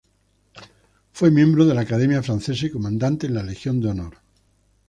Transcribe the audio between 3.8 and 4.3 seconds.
Honor.